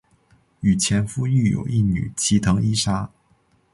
[0.61, 3.07] 与前夫育有一女齐藤依纱。